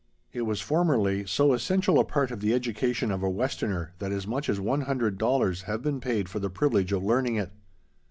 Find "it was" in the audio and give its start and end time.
0.33-0.59